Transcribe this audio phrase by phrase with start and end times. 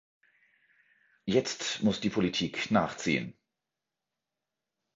[1.25, 3.37] Jetzt muss die Politik nachziehen.